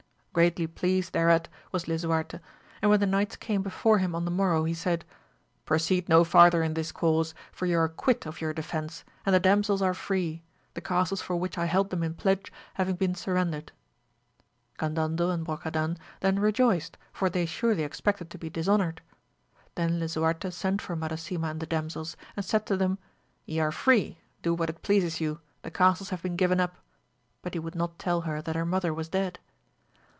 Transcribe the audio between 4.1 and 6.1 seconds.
on AMADIS OF GAVL. 137 the morrow he said, Proceed